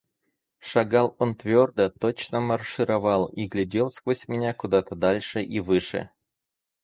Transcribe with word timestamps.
Шагал 0.69 1.15
он 1.19 1.35
твердо, 1.35 1.89
точно 1.91 2.39
маршировал, 2.39 3.27
и 3.27 3.45
глядел 3.45 3.91
сквозь 3.91 4.27
меня 4.27 4.51
куда-то 4.55 4.95
дальше 4.95 5.43
и 5.43 5.59
выше. 5.59 6.09